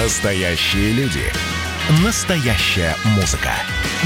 Настоящие 0.00 0.92
люди. 0.92 1.24
Настоящая 2.04 2.94
музыка. 3.16 3.50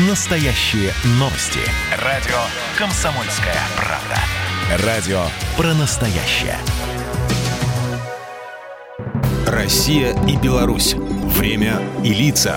Настоящие 0.08 0.90
новости. 1.18 1.60
Радио 2.02 2.38
«Комсомольская 2.78 3.58
правда». 3.76 4.86
Радио 4.86 5.20
про 5.54 5.74
настоящее. 5.74 6.56
Россия 9.46 10.16
и 10.26 10.36
Беларусь. 10.38 10.94
Время 10.94 11.82
и 12.02 12.14
лица. 12.14 12.56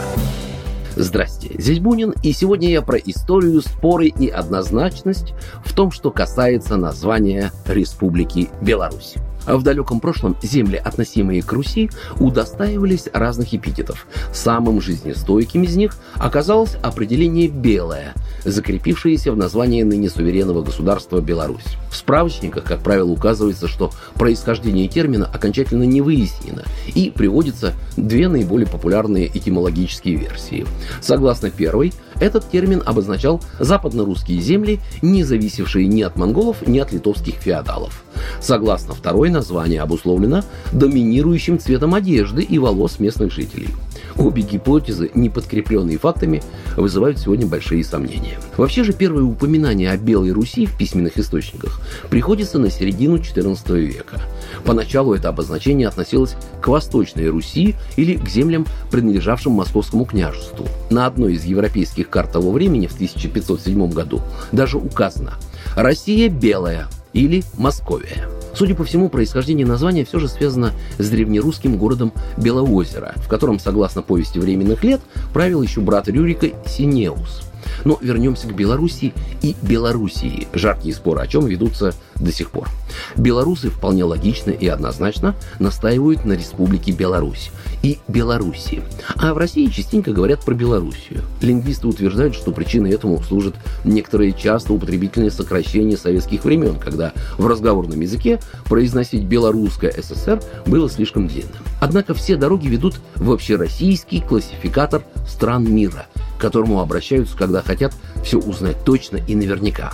Здрасте, 0.95 1.49
здесь 1.57 1.79
Бунин, 1.79 2.13
и 2.23 2.31
сегодня 2.31 2.69
я 2.69 2.81
про 2.81 2.97
историю, 2.97 3.61
споры 3.61 4.07
и 4.07 4.29
однозначность 4.29 5.33
в 5.65 5.73
том, 5.73 5.91
что 5.91 6.09
касается 6.09 6.77
названия 6.77 7.51
Республики 7.67 8.49
Беларусь. 8.61 9.15
В 9.45 9.61
далеком 9.61 9.99
прошлом 9.99 10.35
земли, 10.41 10.81
относимые 10.83 11.41
к 11.41 11.51
Руси, 11.51 11.89
удостаивались 12.19 13.07
разных 13.13 13.53
эпитетов. 13.53 14.07
Самым 14.33 14.81
жизнестойким 14.81 15.63
из 15.63 15.75
них 15.75 15.95
оказалось 16.15 16.75
определение 16.81 17.47
«белое», 17.47 18.13
закрепившееся 18.43 19.31
в 19.31 19.37
названии 19.37 19.83
ныне 19.83 20.09
суверенного 20.09 20.63
государства 20.63 21.21
Беларусь. 21.21 21.77
В 21.91 21.95
справочниках, 21.95 22.63
как 22.63 22.81
правило, 22.81 23.09
указывается, 23.09 23.67
что 23.67 23.91
происхождение 24.15 24.87
термина 24.87 25.25
окончательно 25.25 25.83
не 25.83 26.01
выяснено, 26.01 26.63
и 26.93 27.09
приводятся 27.09 27.73
две 27.97 28.27
наиболее 28.27 28.67
популярные 28.67 29.27
этимологические 29.27 30.15
версии. 30.15 30.65
Согласно 31.01 31.49
первой, 31.49 31.93
этот 32.19 32.49
термин 32.49 32.81
обозначал 32.85 33.41
западно-русские 33.59 34.39
земли, 34.41 34.79
не 35.01 35.23
зависевшие 35.23 35.87
ни 35.87 36.01
от 36.01 36.15
монголов, 36.17 36.65
ни 36.67 36.79
от 36.79 36.91
литовских 36.91 37.35
феодалов. 37.35 38.03
Согласно 38.39 38.93
второй, 38.93 39.29
название 39.29 39.81
обусловлено 39.81 40.43
доминирующим 40.71 41.59
цветом 41.59 41.93
одежды 41.93 42.43
и 42.43 42.57
волос 42.59 42.99
местных 42.99 43.31
жителей. 43.31 43.69
Обе 44.17 44.43
гипотезы, 44.43 45.11
не 45.13 45.29
подкрепленные 45.29 45.97
фактами, 45.97 46.41
вызывают 46.77 47.19
сегодня 47.19 47.47
большие 47.47 47.83
сомнения. 47.83 48.39
Вообще 48.55 48.83
же 48.83 48.93
первое 48.93 49.23
упоминание 49.23 49.91
о 49.91 49.97
Белой 49.97 50.31
Руси 50.31 50.65
в 50.65 50.77
письменных 50.77 51.17
источниках 51.17 51.81
приходится 52.09 52.57
на 52.57 52.69
середину 52.69 53.17
XIV 53.17 53.77
века. 53.79 54.21
Поначалу 54.63 55.13
это 55.13 55.29
обозначение 55.29 55.87
относилось 55.87 56.35
к 56.61 56.67
Восточной 56.67 57.29
Руси 57.29 57.75
или 57.97 58.15
к 58.15 58.27
землям, 58.29 58.65
принадлежавшим 58.89 59.51
Московскому 59.51 60.05
княжеству. 60.05 60.65
На 60.89 61.05
одной 61.07 61.33
из 61.33 61.43
европейских 61.43 62.04
карт 62.09 62.31
того 62.31 62.51
времени 62.51 62.87
в 62.87 62.93
1507 62.93 63.91
году 63.91 64.21
даже 64.51 64.77
указано 64.77 65.33
«Россия 65.75 66.29
белая» 66.29 66.87
или 67.13 67.43
«Московия». 67.57 68.27
Судя 68.55 68.73
по 68.73 68.85
всему, 68.85 69.09
происхождение 69.09 69.65
названия 69.65 70.05
все 70.05 70.17
же 70.17 70.29
связано 70.29 70.71
с 70.97 71.09
древнерусским 71.09 71.77
городом 71.77 72.13
Белоозеро, 72.37 73.13
в 73.17 73.27
котором, 73.27 73.59
согласно 73.59 74.01
повести 74.01 74.39
временных 74.39 74.83
лет, 74.83 75.01
правил 75.33 75.61
еще 75.61 75.81
брат 75.81 76.07
Рюрика 76.07 76.47
Синеус. 76.65 77.41
Но 77.83 77.97
вернемся 78.01 78.47
к 78.47 78.55
Беларуси 78.55 79.13
и 79.41 79.55
Белоруссии, 79.61 80.47
жаркие 80.53 80.93
споры 80.93 81.21
о 81.21 81.27
чем 81.27 81.45
ведутся 81.45 81.93
до 82.15 82.31
сих 82.31 82.51
пор. 82.51 82.69
Белорусы 83.15 83.69
вполне 83.69 84.03
логично 84.03 84.51
и 84.51 84.67
однозначно 84.67 85.35
настаивают 85.59 86.25
на 86.25 86.33
Республике 86.33 86.91
Беларусь 86.91 87.51
и 87.83 87.99
Беларуси. 88.07 88.81
А 89.15 89.33
в 89.33 89.37
России 89.37 89.67
частенько 89.67 90.11
говорят 90.11 90.43
про 90.43 90.53
Белоруссию. 90.53 91.21
Лингвисты 91.41 91.87
утверждают, 91.87 92.35
что 92.35 92.51
причиной 92.51 92.91
этому 92.91 93.21
служат 93.21 93.55
некоторые 93.83 94.33
часто 94.33 94.73
употребительные 94.73 95.31
сокращения 95.31 95.97
советских 95.97 96.45
времен, 96.45 96.79
когда 96.79 97.13
в 97.37 97.45
разговорном 97.47 98.01
языке 98.01 98.39
произносить 98.65 99.23
«белорусская 99.23 99.91
ССР» 99.91 100.41
было 100.65 100.89
слишком 100.89 101.27
длинным. 101.27 101.51
Однако 101.81 102.13
все 102.13 102.35
дороги 102.35 102.67
ведут 102.67 102.95
в 103.15 103.31
общероссийский 103.31 104.21
классификатор 104.21 105.03
стран 105.27 105.71
мира, 105.71 106.07
к 106.37 106.41
которому 106.41 106.81
обращаются, 106.81 107.37
когда 107.37 107.61
хотят 107.61 107.93
все 108.23 108.37
узнать 108.37 108.83
точно 108.83 109.17
и 109.17 109.35
наверняка. 109.35 109.93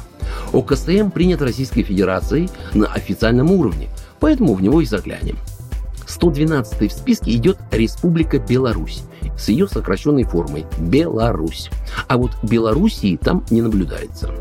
ОКСМ 0.53 1.09
принят 1.11 1.41
Российской 1.41 1.83
Федерацией 1.83 2.49
на 2.73 2.87
официальном 2.87 3.51
уровне, 3.51 3.89
поэтому 4.19 4.53
в 4.53 4.61
него 4.61 4.81
и 4.81 4.85
заглянем. 4.85 5.37
112 6.07 6.91
в 6.91 6.95
списке 6.95 7.35
идет 7.35 7.57
Республика 7.71 8.37
Беларусь 8.37 9.03
с 9.37 9.49
ее 9.49 9.67
сокращенной 9.67 10.23
формой 10.23 10.65
Беларусь. 10.77 11.69
А 12.07 12.17
вот 12.17 12.31
Белоруссии 12.43 13.17
там 13.17 13.45
не 13.49 13.61
наблюдается. 13.61 14.31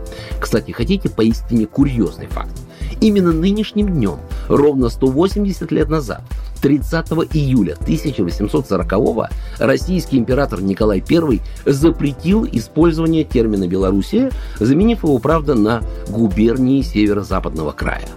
Кстати, 0.40 0.72
хотите 0.72 1.08
поистине 1.08 1.66
курьезный 1.66 2.26
факт? 2.26 2.52
Именно 3.00 3.32
нынешним 3.32 3.88
днем, 3.88 4.18
ровно 4.48 4.88
180 4.88 5.70
лет 5.72 5.88
назад, 5.88 6.22
30 6.60 7.06
июля 7.34 7.76
1840-го 7.86 9.26
российский 9.58 10.18
император 10.18 10.62
Николай 10.62 11.02
I 11.08 11.40
запретил 11.64 12.46
использование 12.50 13.24
термина 13.24 13.66
«Белоруссия», 13.66 14.30
заменив 14.58 15.04
его, 15.04 15.18
правда, 15.18 15.54
на 15.54 15.82
губернии 16.08 16.82
северо-западного 16.82 17.72
края. 17.72 18.08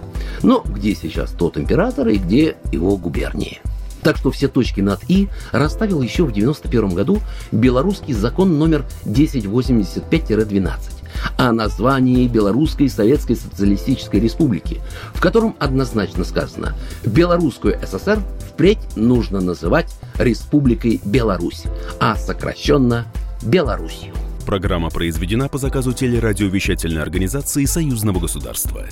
Но 0.42 0.62
где 0.66 0.94
сейчас 0.94 1.30
тот 1.30 1.56
император 1.56 2.08
и 2.08 2.16
где 2.16 2.56
его 2.72 2.96
губернии? 2.96 3.60
Так 4.02 4.18
что 4.18 4.30
все 4.30 4.48
точки 4.48 4.82
над 4.82 5.00
«и» 5.08 5.28
расставил 5.50 6.02
еще 6.02 6.24
в 6.24 6.32
91 6.32 6.90
году 6.90 7.20
белорусский 7.50 8.12
закон 8.12 8.58
номер 8.58 8.84
1085-12 9.06 11.03
о 11.36 11.52
названии 11.52 12.26
Белорусской 12.26 12.88
Советской 12.88 13.36
Социалистической 13.36 14.20
Республики, 14.20 14.80
в 15.14 15.20
котором 15.20 15.56
однозначно 15.58 16.24
сказано 16.24 16.74
«Белорусскую 17.04 17.78
ССР 17.82 18.20
впредь 18.52 18.96
нужно 18.96 19.40
называть 19.40 19.94
Республикой 20.18 21.00
Беларусь, 21.04 21.64
а 22.00 22.16
сокращенно 22.16 23.06
Белоруссию». 23.42 24.14
Программа 24.46 24.90
произведена 24.90 25.48
по 25.48 25.56
заказу 25.58 25.92
телерадиовещательной 25.92 27.02
организации 27.02 27.64
Союзного 27.64 28.20
государства. 28.20 28.84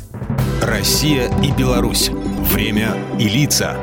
Россия 0.62 1.30
и 1.42 1.53
Беларусь. 1.53 2.10
Время 2.53 2.97
и 3.19 3.28
лица. 3.28 3.76